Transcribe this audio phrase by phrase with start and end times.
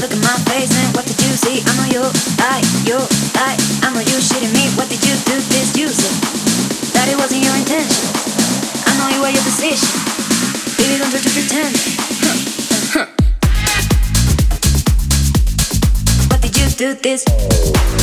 [0.00, 1.62] Look at my face and what did you see?
[1.64, 2.02] I know you
[2.38, 2.98] lie, you
[3.34, 3.58] lie.
[3.82, 4.68] I know you shitting me.
[4.76, 6.14] What did you do this using?
[6.94, 8.06] That it wasn't your intention.
[8.86, 9.88] I know you were your decision.
[10.78, 11.74] Baby, don't try to pretend.
[12.22, 12.36] Huh,
[12.94, 13.06] huh.
[16.30, 17.95] What did you do this?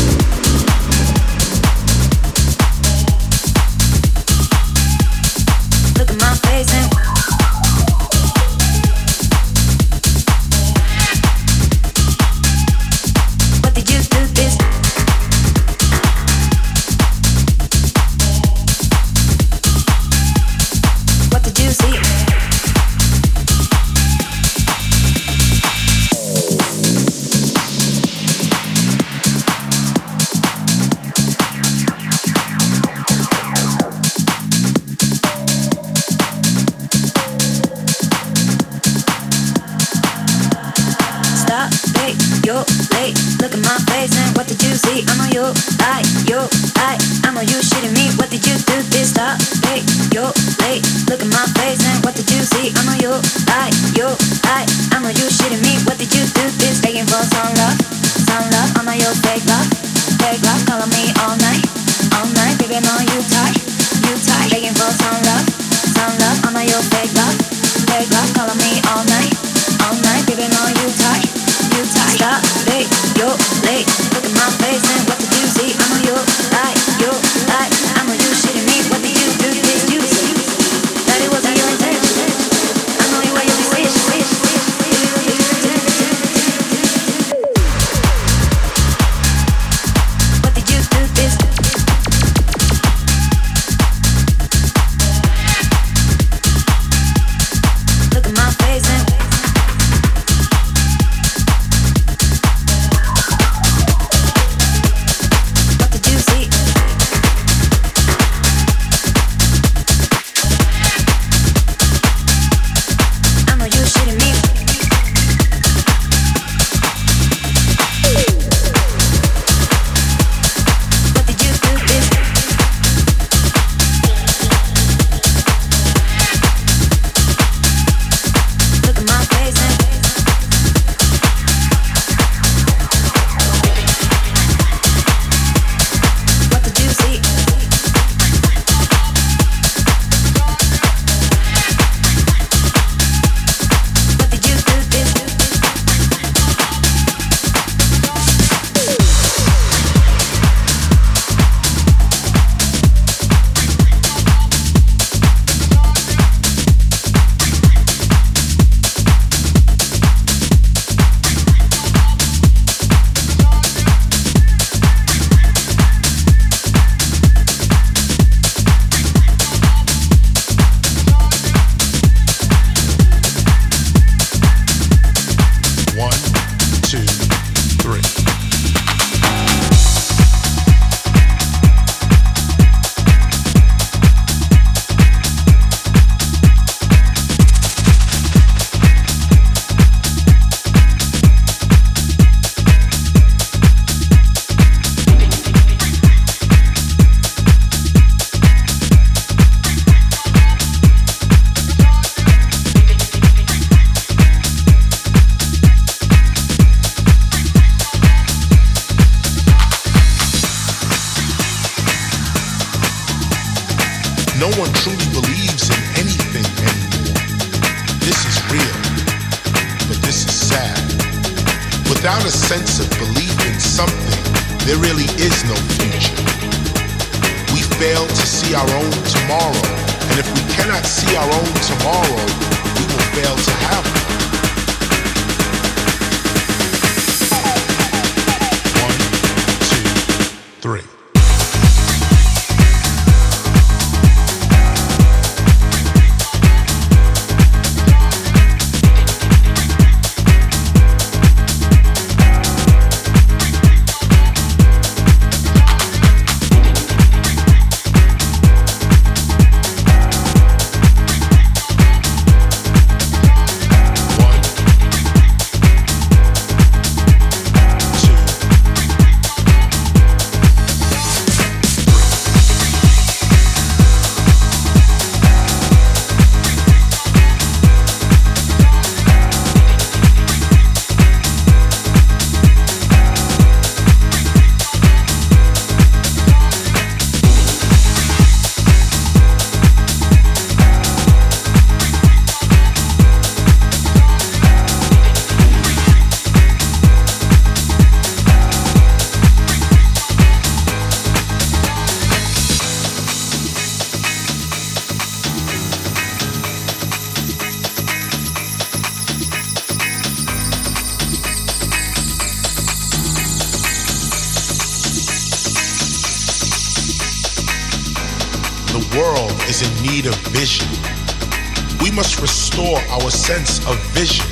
[323.13, 324.25] Sense of vision.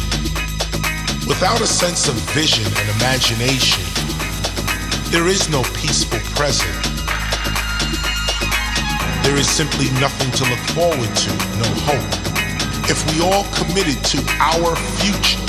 [1.28, 3.84] Without a sense of vision and imagination,
[5.12, 6.76] there is no peaceful present.
[9.24, 11.32] There is simply nothing to look forward to,
[11.62, 12.12] no hope.
[12.90, 15.42] If we all committed to our future,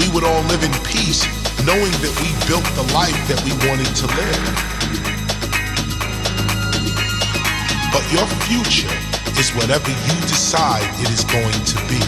[0.00, 1.26] we would all live in peace
[1.66, 4.77] knowing that we built the life that we wanted to live.
[7.92, 8.92] But your future
[9.40, 12.00] is whatever you decide it is going to be.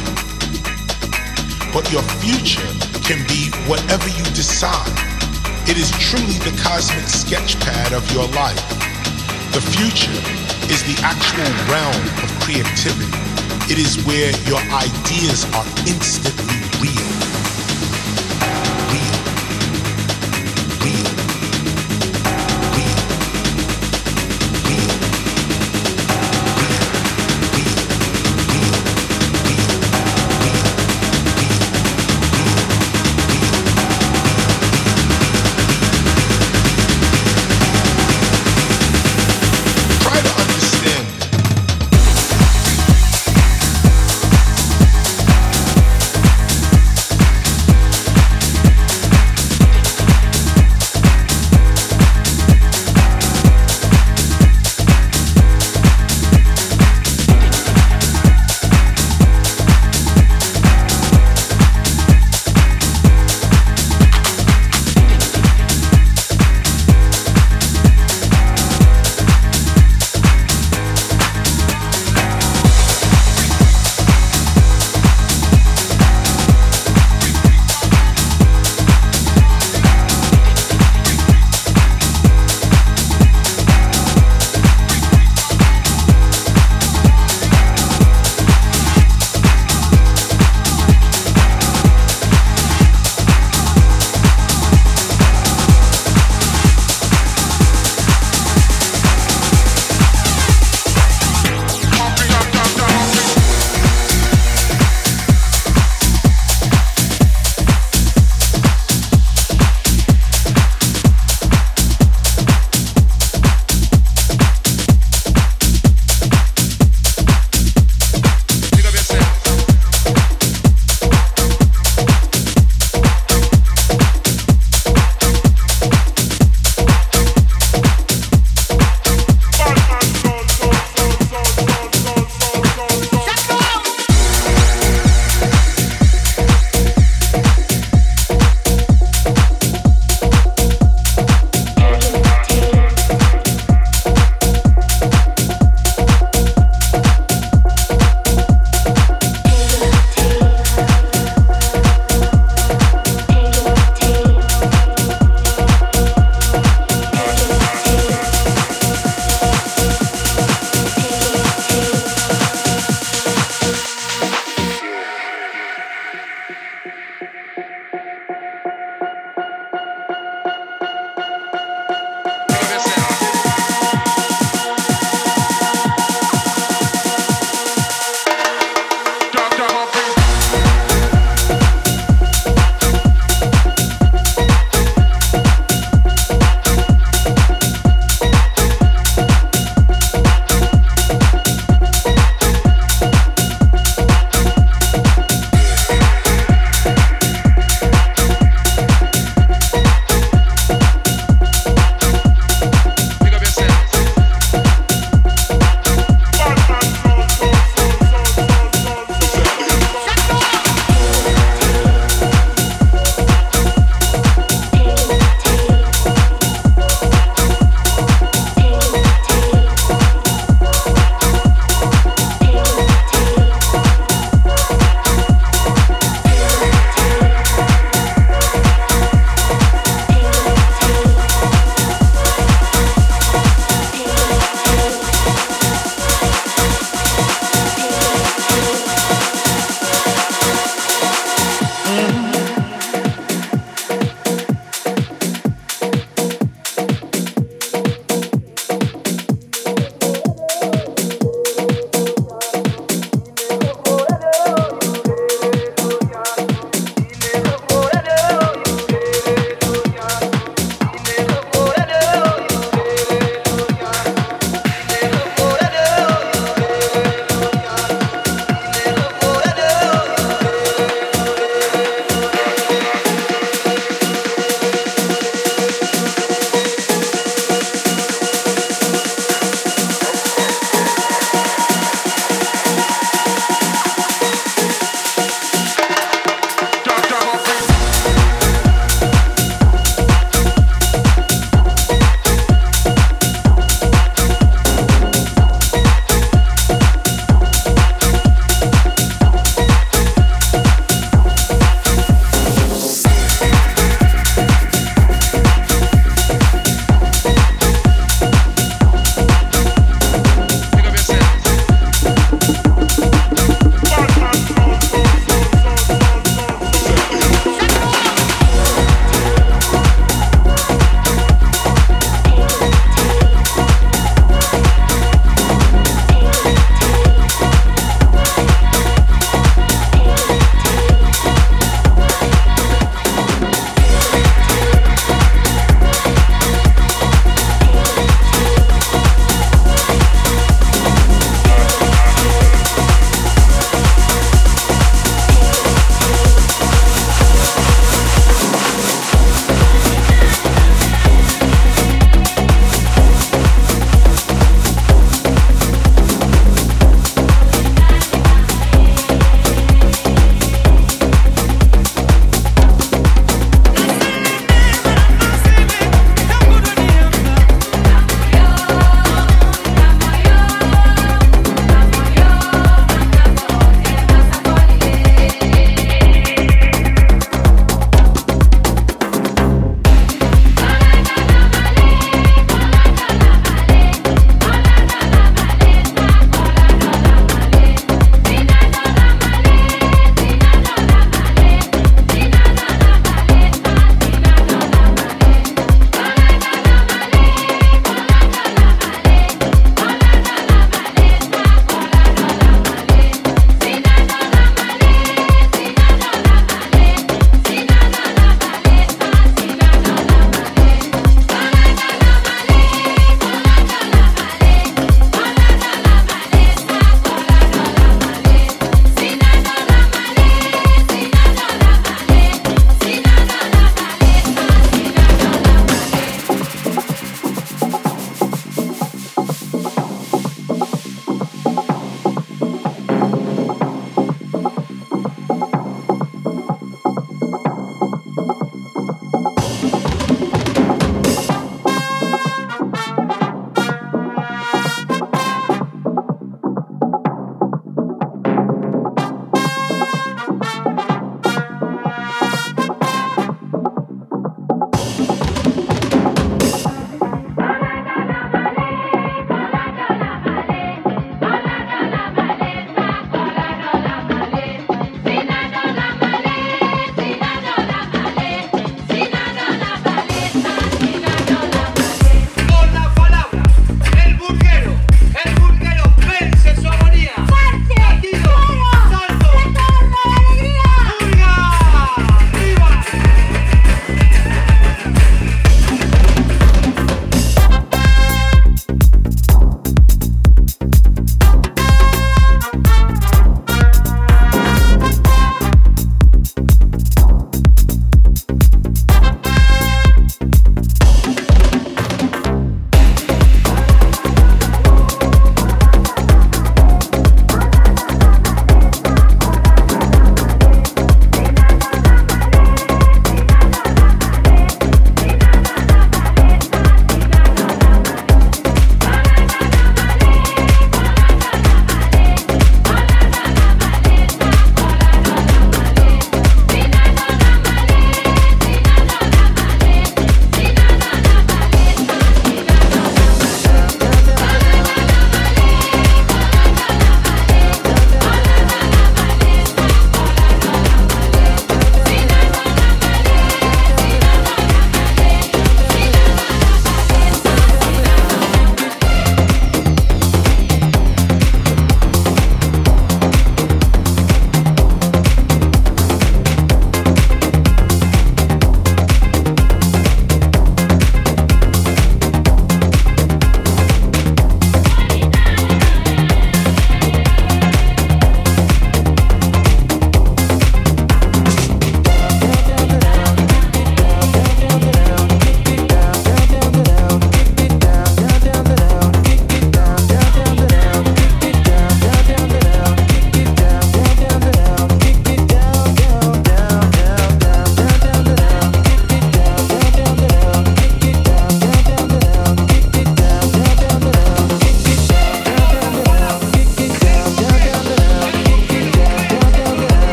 [1.72, 2.66] But your future
[3.00, 4.92] can be whatever you decide.
[5.68, 8.60] It is truly the cosmic sketchpad of your life.
[9.52, 10.20] The future
[10.70, 13.10] is the actual realm of creativity.
[13.72, 17.29] It is where your ideas are instantly real.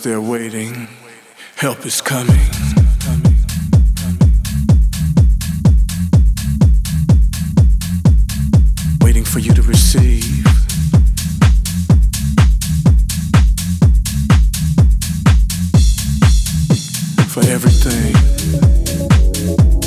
[0.00, 0.86] They're waiting.
[1.56, 2.36] Help is coming.
[9.00, 10.44] Waiting for you to receive.
[17.32, 19.77] For everything.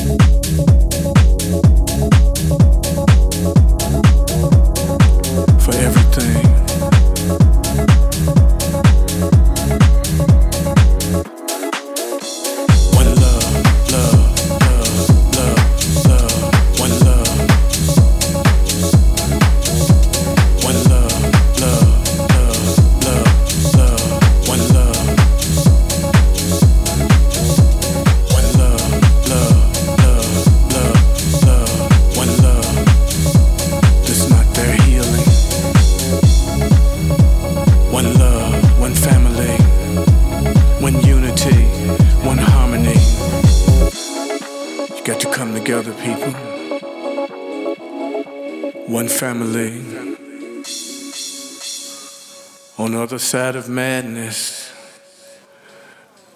[53.11, 54.71] Other side of madness.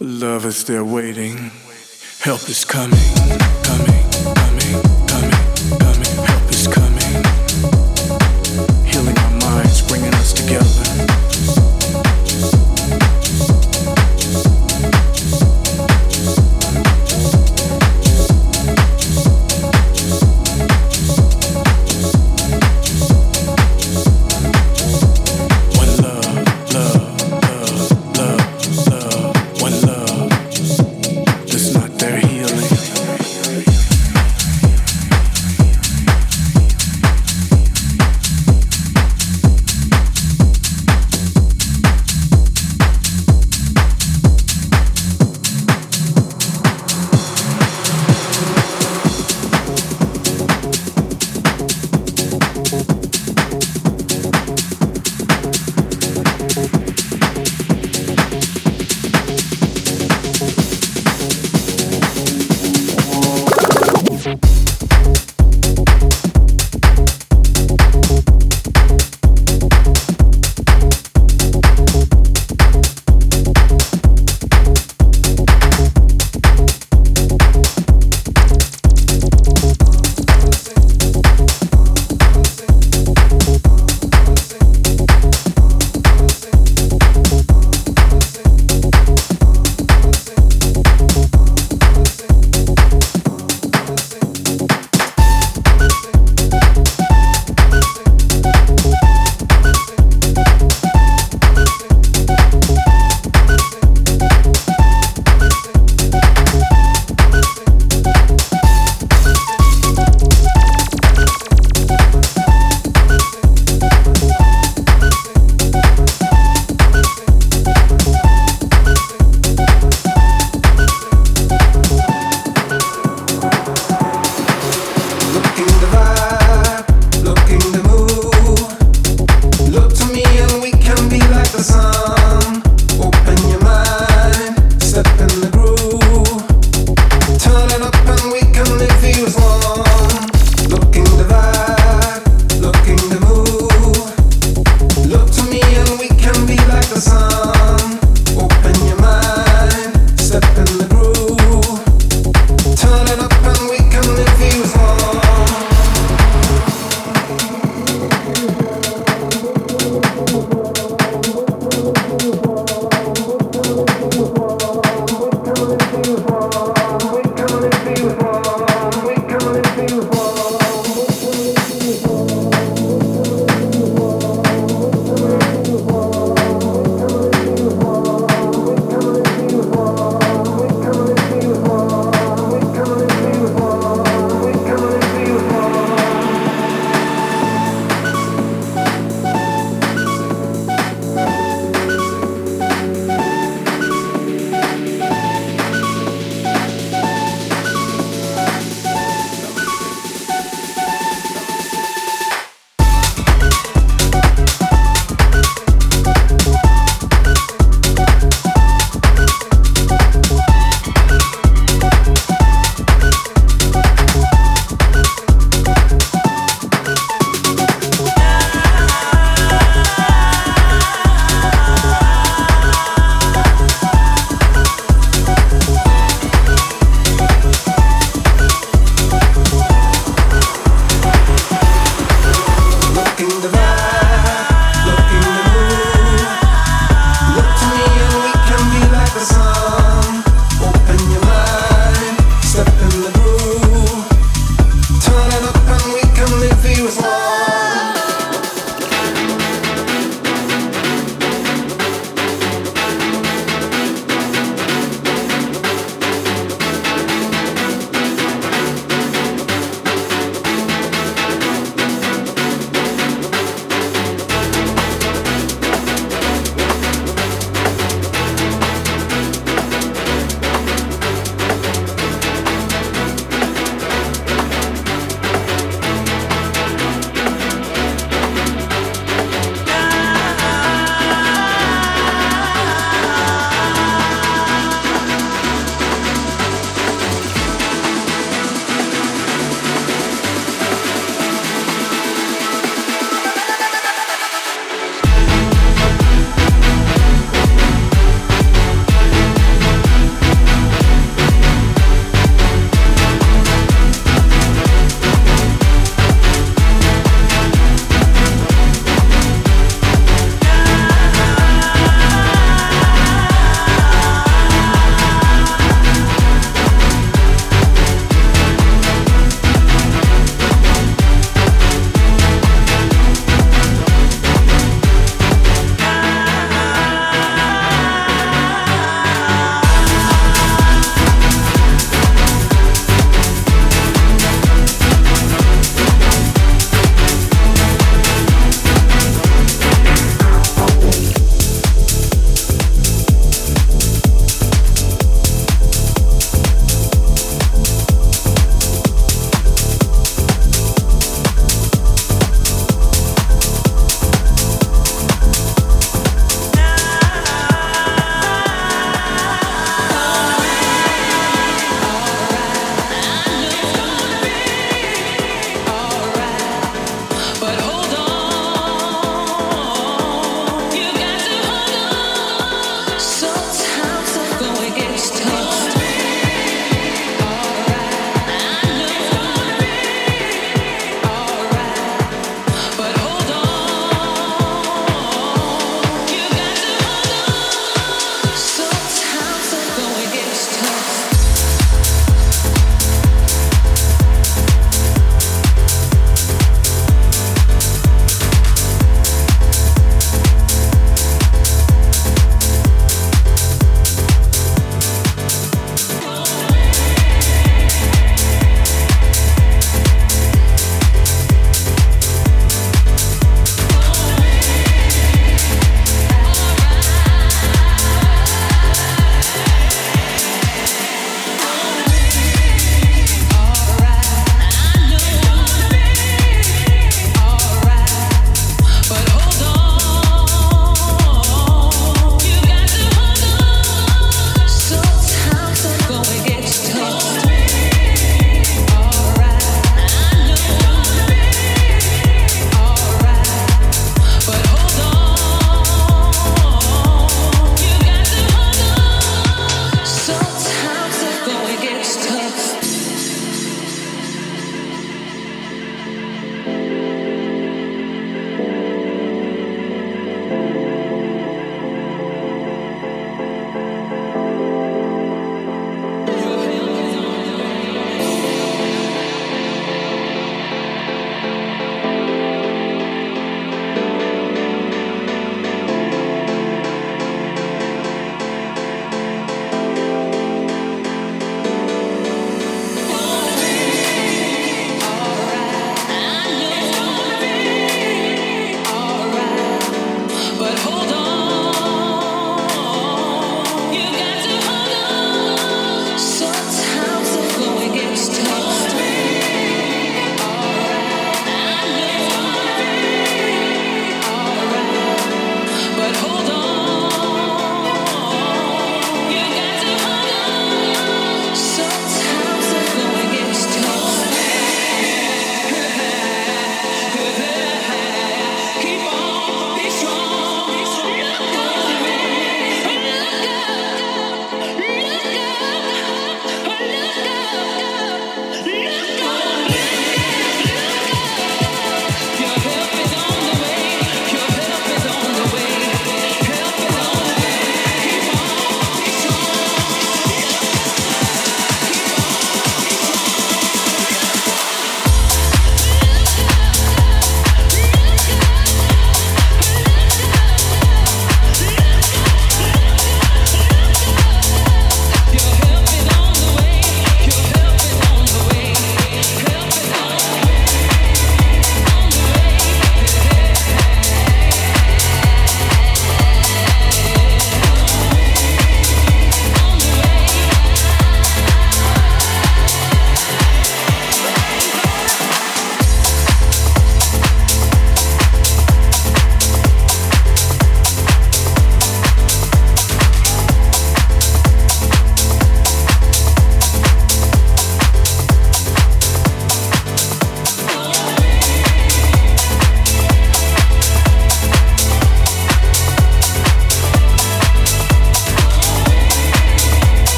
[0.00, 1.52] Love is there waiting.
[2.18, 3.93] Help is coming, coming, coming,